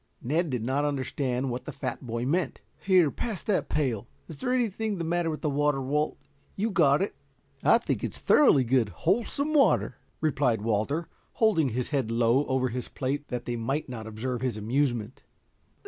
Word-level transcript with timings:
Ned 0.23 0.49
did 0.49 0.63
not 0.63 0.83
understand 0.83 1.51
what 1.51 1.65
the 1.65 1.71
fat 1.71 2.03
boy 2.03 2.25
meant. 2.25 2.61
"Here, 2.79 3.11
pass 3.11 3.43
that 3.43 3.69
pail. 3.69 4.07
Is 4.27 4.39
there 4.39 4.51
anything 4.51 4.97
the 4.97 5.03
matter 5.03 5.29
with 5.29 5.41
that 5.43 5.49
water, 5.49 5.79
Walt? 5.79 6.17
You 6.55 6.71
got 6.71 7.03
it." 7.03 7.13
"I 7.63 7.77
think 7.77 8.03
it 8.03 8.15
is 8.15 8.19
thoroughly 8.19 8.63
good, 8.63 8.89
wholesome 8.89 9.53
water," 9.53 9.99
replied 10.19 10.63
Walter, 10.63 11.07
holding 11.33 11.69
his 11.69 11.89
head 11.89 12.09
low 12.09 12.47
over 12.47 12.69
his 12.69 12.87
plate 12.87 13.27
that 13.27 13.45
they 13.45 13.55
might 13.55 13.89
not 13.89 14.07
observe 14.07 14.41
his 14.41 14.57
amusement. 14.57 15.21